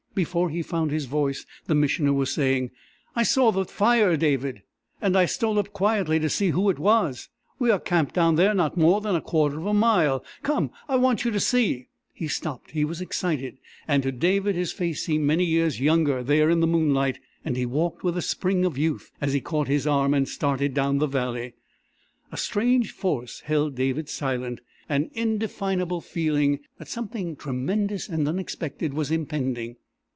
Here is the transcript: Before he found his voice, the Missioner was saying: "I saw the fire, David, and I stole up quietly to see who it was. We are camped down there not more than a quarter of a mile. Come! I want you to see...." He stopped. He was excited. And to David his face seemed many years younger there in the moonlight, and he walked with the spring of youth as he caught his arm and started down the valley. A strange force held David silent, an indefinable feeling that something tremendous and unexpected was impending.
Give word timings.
Before 0.13 0.49
he 0.49 0.61
found 0.61 0.91
his 0.91 1.05
voice, 1.05 1.45
the 1.67 1.73
Missioner 1.73 2.11
was 2.11 2.33
saying: 2.33 2.71
"I 3.15 3.23
saw 3.23 3.49
the 3.49 3.63
fire, 3.63 4.17
David, 4.17 4.61
and 5.01 5.17
I 5.17 5.23
stole 5.23 5.57
up 5.57 5.71
quietly 5.71 6.19
to 6.19 6.29
see 6.29 6.49
who 6.49 6.69
it 6.69 6.77
was. 6.77 7.29
We 7.59 7.71
are 7.71 7.79
camped 7.79 8.13
down 8.13 8.35
there 8.35 8.53
not 8.53 8.75
more 8.75 8.99
than 8.99 9.15
a 9.15 9.21
quarter 9.21 9.57
of 9.57 9.65
a 9.65 9.73
mile. 9.73 10.21
Come! 10.43 10.71
I 10.89 10.97
want 10.97 11.23
you 11.23 11.31
to 11.31 11.39
see...." 11.39 11.87
He 12.11 12.27
stopped. 12.27 12.71
He 12.71 12.83
was 12.83 12.99
excited. 12.99 13.57
And 13.87 14.03
to 14.03 14.11
David 14.11 14.53
his 14.53 14.73
face 14.73 15.01
seemed 15.05 15.23
many 15.23 15.45
years 15.45 15.79
younger 15.79 16.21
there 16.23 16.49
in 16.49 16.59
the 16.59 16.67
moonlight, 16.67 17.21
and 17.45 17.55
he 17.55 17.65
walked 17.65 18.03
with 18.03 18.15
the 18.15 18.21
spring 18.21 18.65
of 18.65 18.77
youth 18.77 19.13
as 19.21 19.31
he 19.31 19.39
caught 19.39 19.69
his 19.69 19.87
arm 19.87 20.13
and 20.13 20.27
started 20.27 20.73
down 20.73 20.97
the 20.97 21.07
valley. 21.07 21.53
A 22.33 22.37
strange 22.37 22.91
force 22.91 23.43
held 23.45 23.75
David 23.75 24.09
silent, 24.09 24.59
an 24.89 25.09
indefinable 25.13 26.01
feeling 26.01 26.59
that 26.79 26.89
something 26.89 27.37
tremendous 27.37 28.09
and 28.09 28.27
unexpected 28.27 28.93
was 28.93 29.09
impending. 29.09 29.77